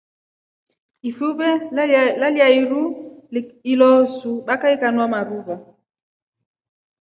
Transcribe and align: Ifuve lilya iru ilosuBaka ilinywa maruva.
Ifuve 1.09 1.49
lilya 2.23 2.47
iru 2.59 2.83
ilosuBaka 3.71 4.67
ilinywa 4.73 5.05
maruva. 5.13 5.55